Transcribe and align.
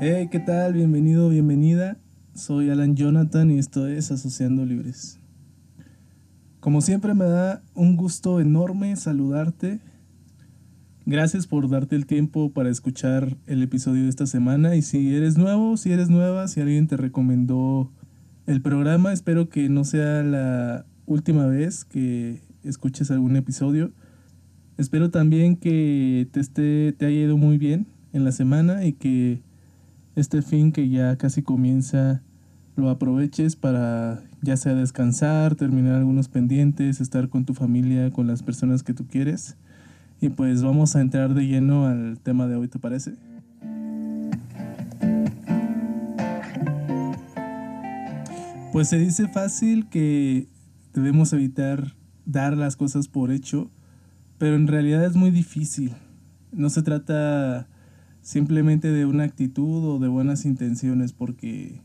Hey, 0.00 0.28
¿qué 0.30 0.38
tal? 0.38 0.74
Bienvenido, 0.74 1.28
bienvenida. 1.28 1.96
Soy 2.32 2.70
Alan 2.70 2.94
Jonathan 2.94 3.50
y 3.50 3.58
esto 3.58 3.88
es 3.88 4.12
Asociando 4.12 4.64
Libres. 4.64 5.18
Como 6.60 6.82
siempre 6.82 7.14
me 7.14 7.24
da 7.24 7.64
un 7.74 7.96
gusto 7.96 8.38
enorme 8.38 8.94
saludarte. 8.94 9.80
Gracias 11.04 11.48
por 11.48 11.68
darte 11.68 11.96
el 11.96 12.06
tiempo 12.06 12.52
para 12.52 12.70
escuchar 12.70 13.36
el 13.48 13.60
episodio 13.60 14.04
de 14.04 14.08
esta 14.08 14.26
semana 14.26 14.76
y 14.76 14.82
si 14.82 15.16
eres 15.16 15.36
nuevo, 15.36 15.76
si 15.76 15.90
eres 15.90 16.10
nueva, 16.10 16.46
si 16.46 16.60
alguien 16.60 16.86
te 16.86 16.96
recomendó 16.96 17.90
el 18.46 18.62
programa, 18.62 19.12
espero 19.12 19.48
que 19.48 19.68
no 19.68 19.82
sea 19.82 20.22
la 20.22 20.86
última 21.06 21.46
vez 21.46 21.84
que 21.84 22.40
escuches 22.62 23.10
algún 23.10 23.34
episodio. 23.34 23.90
Espero 24.76 25.10
también 25.10 25.56
que 25.56 26.28
te, 26.30 26.38
esté, 26.38 26.92
te 26.92 27.06
haya 27.06 27.18
ido 27.18 27.36
muy 27.36 27.58
bien 27.58 27.88
en 28.12 28.22
la 28.22 28.30
semana 28.30 28.84
y 28.84 28.92
que 28.92 29.42
este 30.18 30.42
fin 30.42 30.72
que 30.72 30.88
ya 30.88 31.16
casi 31.16 31.42
comienza 31.42 32.22
lo 32.74 32.90
aproveches 32.90 33.54
para 33.54 34.22
ya 34.42 34.56
sea 34.56 34.74
descansar, 34.74 35.54
terminar 35.54 35.94
algunos 35.94 36.28
pendientes, 36.28 37.00
estar 37.00 37.28
con 37.28 37.44
tu 37.44 37.54
familia, 37.54 38.10
con 38.12 38.26
las 38.26 38.42
personas 38.42 38.82
que 38.82 38.94
tú 38.94 39.06
quieres. 39.06 39.56
Y 40.20 40.30
pues 40.30 40.62
vamos 40.62 40.96
a 40.96 41.00
entrar 41.00 41.34
de 41.34 41.46
lleno 41.46 41.86
al 41.86 42.18
tema 42.20 42.48
de 42.48 42.56
hoy, 42.56 42.66
¿te 42.66 42.80
parece? 42.80 43.14
Pues 48.72 48.88
se 48.88 48.98
dice 48.98 49.28
fácil 49.28 49.88
que 49.88 50.48
debemos 50.94 51.32
evitar 51.32 51.94
dar 52.26 52.56
las 52.56 52.74
cosas 52.74 53.06
por 53.06 53.30
hecho, 53.30 53.70
pero 54.36 54.56
en 54.56 54.66
realidad 54.66 55.04
es 55.04 55.14
muy 55.14 55.30
difícil. 55.30 55.92
No 56.52 56.70
se 56.70 56.82
trata 56.82 57.68
simplemente 58.28 58.92
de 58.92 59.06
una 59.06 59.24
actitud 59.24 59.82
o 59.86 59.98
de 59.98 60.06
buenas 60.06 60.44
intenciones, 60.44 61.14
porque 61.14 61.80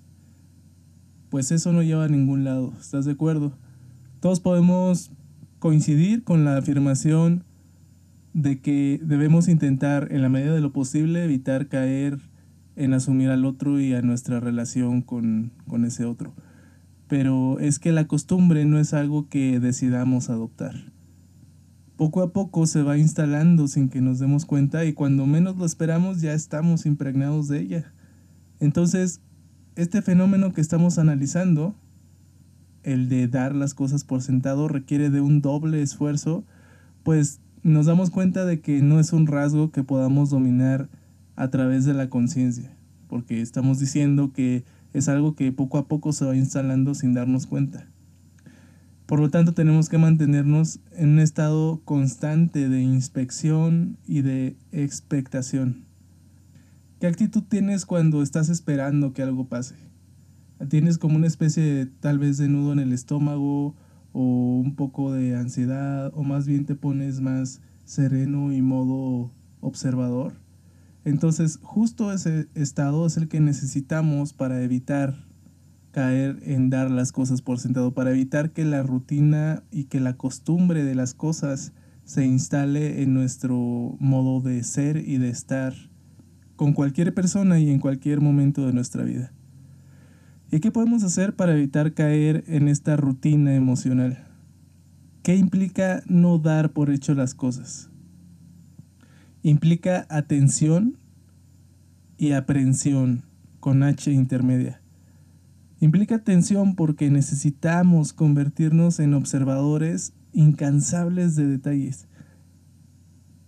pues 1.29 1.53
eso 1.53 1.71
no 1.71 1.81
lleva 1.83 2.03
a 2.03 2.09
ningún 2.09 2.43
lado, 2.43 2.73
¿estás 2.81 3.05
de 3.05 3.13
acuerdo? 3.13 3.53
Todos 4.19 4.41
podemos 4.41 5.09
coincidir 5.59 6.25
con 6.25 6.43
la 6.43 6.57
afirmación 6.57 7.45
de 8.33 8.59
que 8.59 8.99
debemos 9.01 9.47
intentar 9.47 10.09
en 10.11 10.21
la 10.21 10.27
medida 10.27 10.53
de 10.53 10.59
lo 10.59 10.73
posible 10.73 11.23
evitar 11.23 11.69
caer 11.69 12.19
en 12.75 12.91
asumir 12.91 13.29
al 13.29 13.45
otro 13.45 13.79
y 13.79 13.93
a 13.93 14.01
nuestra 14.01 14.41
relación 14.41 15.01
con, 15.01 15.51
con 15.69 15.85
ese 15.85 16.03
otro. 16.03 16.33
Pero 17.07 17.57
es 17.59 17.79
que 17.79 17.93
la 17.93 18.05
costumbre 18.05 18.65
no 18.65 18.79
es 18.79 18.93
algo 18.93 19.29
que 19.29 19.61
decidamos 19.61 20.29
adoptar 20.29 20.92
poco 22.03 22.21
a 22.21 22.33
poco 22.33 22.67
se 22.67 22.83
va 22.83 22.97
instalando 22.97 23.69
sin 23.69 23.87
que 23.87 24.01
nos 24.01 24.19
demos 24.19 24.45
cuenta 24.45 24.83
y 24.83 24.91
cuando 24.91 25.25
menos 25.25 25.55
lo 25.55 25.65
esperamos 25.65 26.19
ya 26.19 26.33
estamos 26.33 26.85
impregnados 26.85 27.47
de 27.47 27.61
ella. 27.61 27.93
Entonces, 28.59 29.21
este 29.77 30.01
fenómeno 30.01 30.51
que 30.51 30.59
estamos 30.59 30.97
analizando, 30.97 31.73
el 32.83 33.07
de 33.07 33.29
dar 33.29 33.55
las 33.55 33.73
cosas 33.73 34.03
por 34.03 34.21
sentado, 34.21 34.67
requiere 34.67 35.09
de 35.11 35.21
un 35.21 35.39
doble 35.39 35.81
esfuerzo, 35.81 36.43
pues 37.03 37.39
nos 37.61 37.85
damos 37.85 38.09
cuenta 38.09 38.43
de 38.43 38.59
que 38.59 38.81
no 38.81 38.99
es 38.99 39.13
un 39.13 39.25
rasgo 39.25 39.71
que 39.71 39.83
podamos 39.83 40.29
dominar 40.29 40.89
a 41.37 41.51
través 41.51 41.85
de 41.85 41.93
la 41.93 42.09
conciencia, 42.09 42.75
porque 43.07 43.39
estamos 43.39 43.79
diciendo 43.79 44.33
que 44.33 44.65
es 44.91 45.07
algo 45.07 45.35
que 45.35 45.53
poco 45.53 45.77
a 45.77 45.87
poco 45.87 46.11
se 46.11 46.25
va 46.25 46.35
instalando 46.35 46.95
sin 46.95 47.13
darnos 47.13 47.47
cuenta. 47.47 47.87
Por 49.13 49.19
lo 49.19 49.29
tanto, 49.29 49.53
tenemos 49.53 49.89
que 49.89 49.99
mantenernos 49.99 50.79
en 50.91 51.09
un 51.09 51.19
estado 51.19 51.81
constante 51.85 52.67
de 52.67 52.81
inspección 52.81 53.99
y 54.07 54.23
de 54.23 54.57
expectación. 54.71 55.85
¿Qué 56.99 57.05
actitud 57.05 57.43
tienes 57.43 57.85
cuando 57.85 58.23
estás 58.23 58.49
esperando 58.49 59.13
que 59.13 59.21
algo 59.21 59.45
pase? 59.45 59.75
¿Tienes 60.67 60.97
como 60.97 61.17
una 61.17 61.27
especie 61.27 61.61
de 61.61 61.85
tal 61.85 62.17
vez 62.17 62.39
de 62.39 62.49
nudo 62.49 62.73
en 62.73 62.79
el 62.79 62.91
estómago 62.91 63.75
o 64.13 64.59
un 64.65 64.73
poco 64.75 65.11
de 65.11 65.35
ansiedad 65.35 66.11
o 66.15 66.23
más 66.23 66.47
bien 66.47 66.65
te 66.65 66.73
pones 66.73 67.21
más 67.21 67.61
sereno 67.85 68.51
y 68.51 68.63
modo 68.63 69.31
observador? 69.61 70.33
Entonces, 71.05 71.59
justo 71.61 72.11
ese 72.11 72.47
estado 72.55 73.05
es 73.05 73.17
el 73.17 73.27
que 73.27 73.39
necesitamos 73.39 74.33
para 74.33 74.63
evitar 74.63 75.23
caer 75.93 76.39
en 76.41 76.71
dar 76.71 76.91
las 76.91 77.11
cosas 77.11 77.41
por 77.41 77.59
sentado, 77.59 77.93
para 77.93 78.11
evitar 78.11 78.51
que 78.51 78.65
la 78.65 78.83
rutina 78.83 79.63
y 79.71 79.85
que 79.85 79.99
la 79.99 80.17
costumbre 80.17 80.83
de 80.83 80.95
las 80.95 81.13
cosas 81.13 81.71
se 82.03 82.25
instale 82.25 83.03
en 83.03 83.13
nuestro 83.13 83.95
modo 83.99 84.41
de 84.41 84.63
ser 84.63 84.97
y 84.97 85.19
de 85.19 85.29
estar 85.29 85.73
con 86.55 86.73
cualquier 86.73 87.13
persona 87.13 87.59
y 87.59 87.69
en 87.69 87.79
cualquier 87.79 88.21
momento 88.21 88.65
de 88.65 88.73
nuestra 88.73 89.03
vida. 89.03 89.31
¿Y 90.51 90.59
qué 90.59 90.71
podemos 90.71 91.03
hacer 91.03 91.35
para 91.35 91.53
evitar 91.53 91.93
caer 91.93 92.43
en 92.47 92.67
esta 92.67 92.97
rutina 92.97 93.55
emocional? 93.55 94.27
¿Qué 95.21 95.35
implica 95.35 96.03
no 96.07 96.39
dar 96.39 96.73
por 96.73 96.89
hecho 96.89 97.13
las 97.13 97.33
cosas? 97.33 97.89
Implica 99.43 100.05
atención 100.09 100.97
y 102.17 102.31
aprensión 102.31 103.23
con 103.59 103.83
H 103.83 104.11
intermedia. 104.11 104.82
Implica 105.83 106.19
tensión 106.19 106.75
porque 106.75 107.09
necesitamos 107.09 108.13
convertirnos 108.13 109.01
en 109.01 109.13
observadores 109.13 110.13
incansables 110.31 111.35
de 111.35 111.45
detalles. 111.45 112.07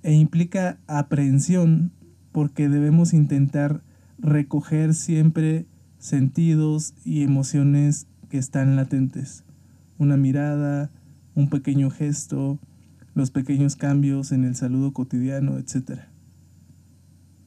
E 0.04 0.12
implica 0.12 0.78
aprehensión 0.86 1.94
porque 2.34 2.68
debemos 2.68 3.14
intentar 3.14 3.86
recoger 4.20 4.94
siempre 4.96 5.66
sentidos 5.98 6.94
y 7.06 7.24
emociones 7.24 8.06
que 8.28 8.38
están 8.38 8.76
latentes. 8.76 9.46
Una 9.98 10.18
mirada, 10.18 10.92
un 11.36 11.50
pequeño 11.50 11.90
gesto, 11.90 12.60
los 13.14 13.32
pequeños 13.32 13.78
cambios 13.78 14.34
en 14.34 14.44
el 14.44 14.58
saludo 14.58 14.92
cotidiano, 14.92 15.58
etc. 15.58 16.02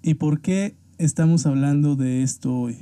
¿Y 0.00 0.14
por 0.14 0.40
qué 0.40 0.78
estamos 0.96 1.44
hablando 1.44 1.94
de 1.94 2.22
esto 2.22 2.58
hoy? 2.58 2.78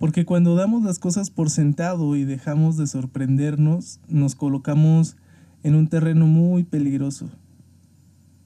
Porque 0.00 0.24
cuando 0.24 0.54
damos 0.54 0.82
las 0.82 0.98
cosas 0.98 1.28
por 1.28 1.50
sentado 1.50 2.16
y 2.16 2.24
dejamos 2.24 2.78
de 2.78 2.86
sorprendernos, 2.86 4.00
nos 4.08 4.34
colocamos 4.34 5.18
en 5.62 5.74
un 5.74 5.88
terreno 5.88 6.26
muy 6.26 6.64
peligroso. 6.64 7.28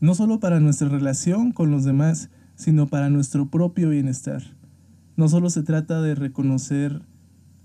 No 0.00 0.16
solo 0.16 0.40
para 0.40 0.58
nuestra 0.58 0.88
relación 0.88 1.52
con 1.52 1.70
los 1.70 1.84
demás, 1.84 2.28
sino 2.56 2.88
para 2.88 3.08
nuestro 3.08 3.50
propio 3.50 3.90
bienestar. 3.90 4.42
No 5.16 5.28
solo 5.28 5.48
se 5.48 5.62
trata 5.62 6.02
de 6.02 6.16
reconocer 6.16 7.02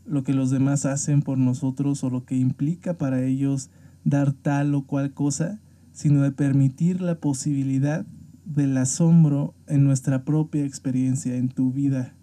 lo 0.05 0.23
que 0.23 0.35
los 0.35 0.51
demás 0.51 0.85
hacen 0.85 1.23
por 1.23 1.39
nosotros 1.39 2.03
o 2.03 2.11
lo 2.11 2.25
que 2.25 2.37
implica 2.37 2.93
para 2.93 3.23
ellos 3.23 3.71
dar 4.03 4.33
tal 4.33 4.75
o 4.75 4.83
cual 4.83 5.15
cosa, 5.15 5.59
sino 5.93 6.21
de 6.21 6.31
permitir 6.31 7.01
la 7.01 7.15
posibilidad 7.15 8.05
del 8.45 8.77
asombro 8.77 9.55
en 9.65 9.83
nuestra 9.83 10.25
propia 10.25 10.63
experiencia, 10.63 11.37
en 11.37 11.49
tu 11.49 11.71
vida 11.71 12.13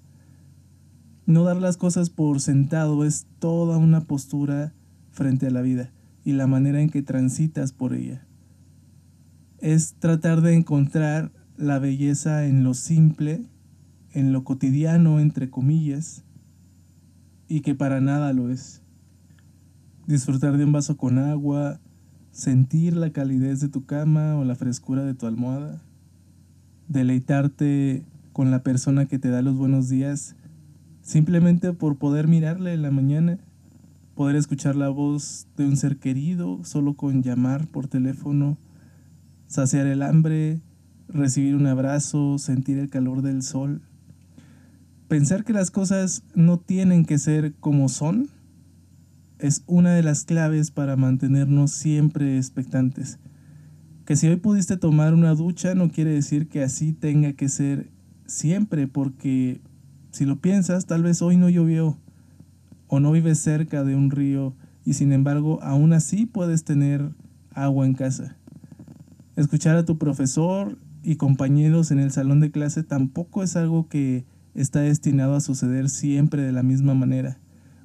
no 1.26 1.42
dar 1.42 1.56
las 1.56 1.76
cosas 1.76 2.08
por 2.08 2.40
sentado 2.40 3.04
es 3.04 3.26
toda 3.40 3.78
una 3.78 4.02
postura 4.02 4.72
frente 5.10 5.48
a 5.48 5.50
la 5.50 5.60
vida 5.60 5.90
y 6.24 6.32
la 6.32 6.46
manera 6.46 6.80
en 6.80 6.88
que 6.88 7.02
transitas 7.02 7.72
por 7.72 7.94
ella. 7.94 8.24
Es 9.58 9.94
tratar 9.94 10.40
de 10.40 10.54
encontrar 10.54 11.32
la 11.56 11.80
belleza 11.80 12.46
en 12.46 12.62
lo 12.62 12.74
simple, 12.74 13.44
en 14.12 14.32
lo 14.32 14.44
cotidiano, 14.44 15.18
entre 15.18 15.50
comillas, 15.50 16.22
y 17.48 17.60
que 17.60 17.74
para 17.74 18.00
nada 18.00 18.32
lo 18.32 18.50
es. 18.50 18.82
Disfrutar 20.06 20.56
de 20.56 20.64
un 20.64 20.72
vaso 20.72 20.96
con 20.96 21.18
agua, 21.18 21.80
sentir 22.30 22.96
la 22.96 23.10
calidez 23.10 23.60
de 23.60 23.68
tu 23.68 23.84
cama 23.84 24.36
o 24.36 24.44
la 24.44 24.54
frescura 24.54 25.02
de 25.02 25.14
tu 25.14 25.26
almohada, 25.26 25.82
deleitarte 26.86 28.04
con 28.32 28.52
la 28.52 28.62
persona 28.62 29.06
que 29.06 29.18
te 29.18 29.30
da 29.30 29.42
los 29.42 29.56
buenos 29.56 29.88
días 29.88 30.35
simplemente 31.06 31.72
por 31.72 31.98
poder 31.98 32.26
mirarle 32.26 32.74
en 32.74 32.82
la 32.82 32.90
mañana, 32.90 33.38
poder 34.16 34.34
escuchar 34.34 34.74
la 34.74 34.88
voz 34.88 35.46
de 35.56 35.64
un 35.64 35.76
ser 35.76 35.98
querido 35.98 36.64
solo 36.64 36.94
con 36.94 37.22
llamar 37.22 37.68
por 37.68 37.86
teléfono, 37.86 38.58
saciar 39.46 39.86
el 39.86 40.02
hambre, 40.02 40.60
recibir 41.08 41.54
un 41.54 41.68
abrazo, 41.68 42.38
sentir 42.38 42.78
el 42.78 42.90
calor 42.90 43.22
del 43.22 43.42
sol. 43.42 43.82
Pensar 45.06 45.44
que 45.44 45.52
las 45.52 45.70
cosas 45.70 46.24
no 46.34 46.58
tienen 46.58 47.04
que 47.04 47.18
ser 47.18 47.54
como 47.54 47.88
son 47.88 48.28
es 49.38 49.62
una 49.66 49.94
de 49.94 50.02
las 50.02 50.24
claves 50.24 50.72
para 50.72 50.96
mantenernos 50.96 51.70
siempre 51.70 52.36
expectantes. 52.36 53.20
Que 54.06 54.16
si 54.16 54.26
hoy 54.26 54.36
pudiste 54.36 54.76
tomar 54.76 55.14
una 55.14 55.36
ducha 55.36 55.76
no 55.76 55.88
quiere 55.88 56.10
decir 56.10 56.48
que 56.48 56.64
así 56.64 56.92
tenga 56.92 57.34
que 57.34 57.48
ser 57.48 57.90
siempre, 58.26 58.88
porque 58.88 59.60
si 60.16 60.24
lo 60.24 60.40
piensas, 60.40 60.86
tal 60.86 61.02
vez 61.02 61.20
hoy 61.20 61.36
no 61.36 61.50
llovió 61.50 61.98
o 62.88 63.00
no 63.00 63.12
vives 63.12 63.38
cerca 63.38 63.84
de 63.84 63.94
un 63.94 64.10
río 64.10 64.54
y 64.82 64.94
sin 64.94 65.12
embargo 65.12 65.62
aún 65.62 65.92
así 65.92 66.24
puedes 66.24 66.64
tener 66.64 67.10
agua 67.52 67.84
en 67.84 67.92
casa. 67.92 68.34
Escuchar 69.36 69.76
a 69.76 69.84
tu 69.84 69.98
profesor 69.98 70.78
y 71.02 71.16
compañeros 71.16 71.90
en 71.90 71.98
el 71.98 72.12
salón 72.12 72.40
de 72.40 72.50
clase 72.50 72.82
tampoco 72.82 73.42
es 73.42 73.56
algo 73.56 73.88
que 73.88 74.24
está 74.54 74.80
destinado 74.80 75.34
a 75.34 75.40
suceder 75.40 75.90
siempre 75.90 76.40
de 76.40 76.52
la 76.52 76.62
misma 76.62 76.94
manera. 76.94 77.38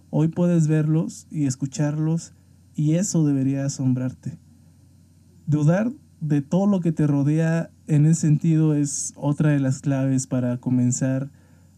Hoy 0.10 0.30
puedes 0.30 0.69
verlos 0.69 1.27
y 1.30 1.48
escucharlos 1.48 2.31
y 2.75 2.94
eso 2.94 3.25
debería 3.25 3.66
asombrarte. 3.66 4.39
Dudar 5.48 5.92
de 6.22 6.42
todo 6.42 6.66
lo 6.66 6.80
que 6.80 6.94
te 6.94 7.07
rodea 7.07 7.72
en 7.88 8.06
ese 8.06 8.22
sentido 8.22 8.74
es 8.74 9.12
otra 9.18 9.50
de 9.50 9.60
las 9.60 9.80
claves 9.80 10.27
para 10.27 10.56
comenzar 10.56 11.30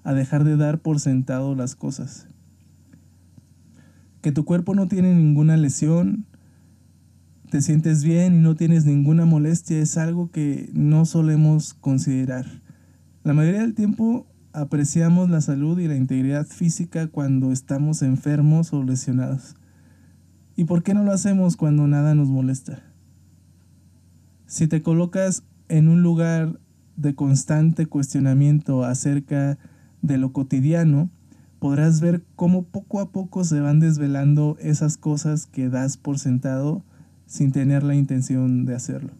a 0.04 0.14
dejar 0.14 0.44
de 0.44 0.58
dar 0.58 0.80
por 0.80 1.00
sentado 1.00 1.56
las 1.56 1.76
cosas. 1.76 2.28
Que 4.22 4.32
tu 4.32 4.46
cuerpo 4.46 4.76
no 4.76 4.88
tiene 4.88 5.14
ninguna 5.14 5.58
lesión, 5.58 6.26
te 7.50 7.62
sientes 7.62 8.04
bien 8.04 8.36
y 8.36 8.40
no 8.40 8.56
tienes 8.56 8.86
ninguna 8.86 9.26
molestia 9.26 9.80
es 9.80 9.98
algo 9.98 10.32
que 10.32 10.70
no 10.74 11.06
solemos 11.06 11.74
considerar. 11.74 12.46
La 13.24 13.34
mayoría 13.34 13.62
del 13.62 13.76
tiempo 13.76 14.26
apreciamos 14.54 15.30
la 15.30 15.42
salud 15.42 15.80
y 15.80 15.88
la 15.88 15.96
integridad 15.96 16.46
física 16.46 17.08
cuando 17.08 17.52
estamos 17.52 18.02
enfermos 18.02 18.74
o 18.74 18.84
lesionados. 18.84 19.56
¿Y 20.56 20.66
por 20.66 20.84
qué 20.84 20.94
no 20.94 21.04
lo 21.04 21.12
hacemos 21.12 21.58
cuando 21.58 21.88
nada 21.88 22.16
nos 22.16 22.30
molesta? 22.30 22.84
Si 24.46 24.68
te 24.68 24.82
colocas 24.82 25.44
en 25.70 25.90
un 25.90 26.04
lugar 26.04 26.60
de 26.96 27.16
constante 27.16 27.88
cuestionamiento 27.88 28.84
acerca 28.84 29.58
de 30.04 30.20
lo 30.20 30.32
cotidiano, 30.32 31.10
podrás 31.58 32.02
ver 32.02 32.24
cómo 32.36 32.66
poco 32.66 33.00
a 33.00 33.10
poco 33.10 33.44
se 33.44 33.60
van 33.60 33.80
desvelando 33.80 34.58
esas 34.60 34.98
cosas 34.98 35.48
que 35.48 35.70
das 35.70 35.98
por 35.98 36.20
sentado 36.20 36.84
sin 37.26 37.52
tener 37.52 37.82
la 37.82 37.96
intención 37.96 38.66
de 38.66 38.76
hacerlo. 38.76 39.14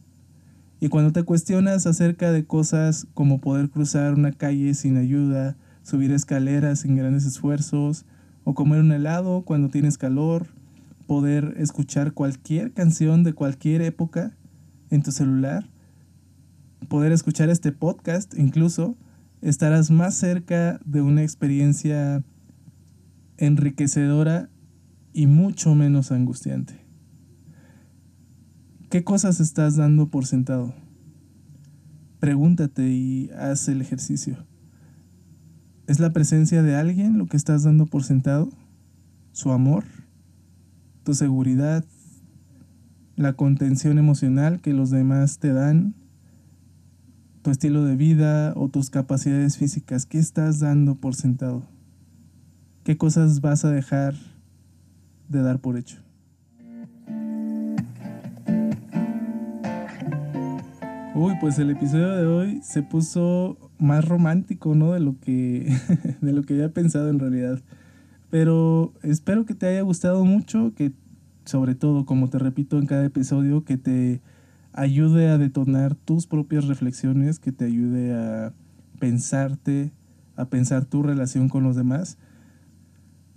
Y 0.80 0.90
cuando 0.90 1.14
te 1.14 1.24
cuestionas 1.24 1.88
acerca 1.88 2.32
de 2.32 2.46
cosas 2.46 3.08
como 3.14 3.40
poder 3.40 3.70
cruzar 3.70 4.14
una 4.14 4.34
calle 4.34 4.74
sin 4.74 4.98
ayuda, 4.98 5.56
subir 5.82 6.12
escaleras 6.12 6.82
sin 6.82 6.98
grandes 6.98 7.26
esfuerzos, 7.26 8.06
o 8.44 8.54
comer 8.54 8.82
un 8.82 8.92
helado 8.92 9.44
cuando 9.44 9.70
tienes 9.70 9.98
calor, 9.98 10.48
poder 11.08 11.56
escuchar 11.58 12.12
cualquier 12.12 12.74
canción 12.74 13.24
de 13.24 13.32
cualquier 13.32 13.82
época 13.82 14.36
en 14.90 15.02
tu 15.02 15.14
celular, 15.14 15.70
poder 16.90 17.14
escuchar 17.14 17.50
este 17.50 17.72
podcast 17.72 18.38
incluso, 18.38 18.98
estarás 19.44 19.92
más 19.92 20.16
cerca 20.16 20.80
de 20.86 21.02
una 21.02 21.22
experiencia 21.22 22.24
enriquecedora 23.38 24.50
y 25.12 25.28
mucho 25.28 25.76
menos 25.76 26.12
angustiante. 26.12 26.80
¿Qué 28.90 29.04
cosas 29.04 29.40
estás 29.42 29.76
dando 29.76 30.08
por 30.08 30.26
sentado? 30.26 30.74
Pregúntate 32.20 32.90
y 32.90 33.32
haz 33.38 33.68
el 33.68 33.82
ejercicio. 33.82 34.38
¿Es 35.88 36.00
la 36.00 36.14
presencia 36.14 36.64
de 36.64 36.76
alguien 36.76 37.18
lo 37.18 37.26
que 37.26 37.36
estás 37.36 37.64
dando 37.64 37.86
por 37.86 38.04
sentado? 38.04 38.50
¿Su 39.34 39.52
amor? 39.52 39.84
¿Tu 41.04 41.14
seguridad? 41.16 41.84
¿La 43.18 43.34
contención 43.34 43.98
emocional 43.98 44.62
que 44.62 44.72
los 44.72 44.90
demás 44.90 45.40
te 45.40 45.52
dan? 45.52 45.96
¿Tu 47.44 47.52
estilo 47.52 47.84
de 47.84 47.98
vida 47.98 48.54
o 48.56 48.70
tus 48.70 48.90
capacidades 48.90 49.58
físicas? 49.58 50.06
¿Qué 50.06 50.18
estás 50.18 50.62
dando 50.62 50.96
por 50.96 51.14
sentado? 51.14 51.64
¿Qué 52.86 52.96
cosas 52.96 53.42
vas 53.42 53.66
a 53.66 53.70
dejar 53.70 54.16
de 55.28 55.42
dar 55.42 55.60
por 55.60 55.78
hecho? 55.78 55.98
Uy, 61.16 61.34
pues 61.42 61.60
el 61.60 61.72
episodio 61.72 62.16
de 62.16 62.26
hoy 62.26 62.62
se 62.64 62.82
puso 62.82 63.58
más 63.78 64.08
romántico, 64.08 64.74
¿no? 64.74 64.94
De 64.94 65.02
lo 65.02 65.20
que, 65.20 65.70
de 66.22 66.32
lo 66.32 66.44
que 66.44 66.54
había 66.54 66.72
pensado 66.72 67.10
en 67.10 67.20
realidad. 67.20 67.60
Pero 68.30 68.94
espero 69.04 69.46
que 69.46 69.54
te 69.54 69.66
haya 69.68 69.82
gustado 69.82 70.24
mucho, 70.24 70.74
que 70.76 70.94
sobre 71.44 71.76
todo, 71.76 72.06
como 72.06 72.30
te 72.30 72.40
repito 72.40 72.80
en 72.80 72.86
cada 72.86 73.04
episodio, 73.04 73.66
que 73.66 73.76
te 73.76 74.22
ayude 74.74 75.30
a 75.30 75.38
detonar 75.38 75.96
tus 75.96 76.28
propias 76.28 76.66
reflexiones, 76.66 77.40
que 77.40 77.52
te 77.52 77.66
ayude 77.66 78.14
a 78.14 78.54
pensarte, 79.00 79.92
a 80.36 80.46
pensar 80.46 80.86
tu 80.86 81.04
relación 81.04 81.50
con 81.50 81.64
los 81.64 81.76
demás. 81.76 82.18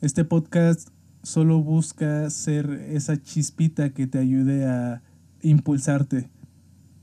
Este 0.01 0.25
podcast 0.25 0.89
solo 1.23 1.63
busca 1.63 2.29
ser 2.31 2.71
esa 2.91 3.21
chispita 3.21 3.91
que 3.91 4.07
te 4.07 4.19
ayude 4.19 4.67
a 4.67 5.03
impulsarte 5.43 6.29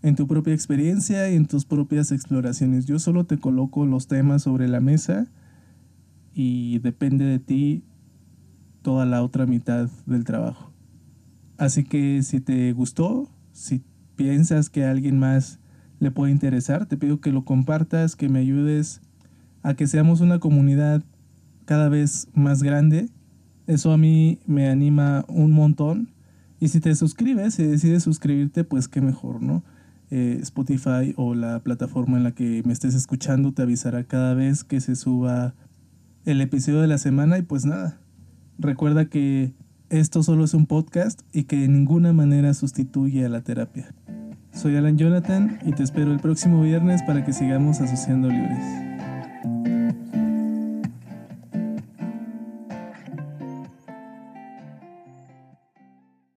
en 0.02 0.16
tu 0.16 0.28
propia 0.28 0.54
experiencia 0.54 1.30
y 1.30 1.36
en 1.36 1.48
tus 1.48 1.66
propias 1.66 2.12
exploraciones. 2.12 2.86
Yo 2.86 3.00
solo 3.00 3.26
te 3.26 3.38
coloco 3.38 3.86
los 3.86 4.08
temas 4.08 4.44
sobre 4.44 4.68
la 4.68 4.80
mesa 4.80 5.28
y 6.34 6.80
depende 6.80 7.26
de 7.26 7.40
ti 7.40 7.84
toda 8.82 9.06
la 9.06 9.24
otra 9.24 9.46
mitad 9.46 9.90
del 10.06 10.24
trabajo. 10.24 10.72
Así 11.58 11.84
que 11.84 12.22
si 12.24 12.40
te 12.42 12.74
gustó, 12.74 13.30
si 13.52 13.82
piensas 14.16 14.70
que 14.70 14.86
a 14.86 14.92
alguien 14.92 15.20
más 15.20 15.60
le 16.00 16.12
puede 16.12 16.32
interesar, 16.32 16.86
te 16.86 16.98
pido 16.98 17.22
que 17.22 17.32
lo 17.32 17.46
compartas, 17.46 18.16
que 18.16 18.30
me 18.30 18.40
ayudes 18.40 19.02
a 19.62 19.74
que 19.74 19.88
seamos 19.88 20.22
una 20.22 20.40
comunidad 20.40 21.04
cada 21.66 21.90
vez 21.90 22.28
más 22.34 22.64
grande. 22.64 23.10
Eso 23.68 23.94
a 23.94 23.98
mí 23.98 24.40
me 24.46 24.68
anima 24.68 25.26
un 25.28 25.52
montón. 25.52 26.10
Y 26.60 26.68
si 26.68 26.80
te 26.80 26.94
suscribes, 26.96 27.56
si 27.56 27.64
decides 27.64 28.04
suscribirte, 28.04 28.64
pues 28.64 28.88
qué 28.88 29.02
mejor, 29.02 29.42
¿no? 29.42 29.64
Eh, 30.12 30.40
Spotify 30.42 31.14
o 31.16 31.34
la 31.34 31.62
plataforma 31.62 32.18
en 32.18 32.24
la 32.24 32.34
que 32.34 32.62
me 32.66 32.74
estés 32.74 32.94
escuchando 32.94 33.54
te 33.54 33.64
avisará 33.64 34.04
cada 34.04 34.34
vez 34.34 34.64
que 34.64 34.80
se 34.80 34.96
suba 34.96 35.56
el 36.26 36.40
episodio 36.40 36.82
de 36.82 36.88
la 36.88 36.98
semana 36.98 37.38
y 37.38 37.42
pues 37.42 37.66
nada, 37.66 38.00
recuerda 38.60 39.06
que 39.06 39.54
esto 40.00 40.24
solo 40.24 40.44
es 40.44 40.56
un 40.56 40.66
podcast 40.66 41.22
y 41.32 41.44
que 41.44 41.56
de 41.56 41.68
ninguna 41.68 42.14
manera 42.14 42.56
sustituye 42.56 43.26
a 43.26 43.30
la 43.30 43.42
terapia. 43.42 43.94
Soy 44.52 44.76
Alan 44.76 44.98
Jonathan 44.98 45.60
y 45.66 45.72
te 45.72 45.84
espero 45.84 46.12
el 46.12 46.20
próximo 46.20 46.64
viernes 46.64 47.04
para 47.04 47.24
que 47.24 47.32
sigamos 47.32 47.80
asociando 47.80 48.28
libres. 48.28 48.93